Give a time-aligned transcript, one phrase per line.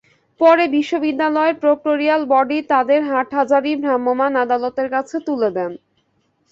[0.39, 5.71] পরে বিশ্ববিদ্যালয়ের proctorial body তাদের হাটহাজারী ভ্রাম্যমাণ আদালতের কাছে তুলে দেন।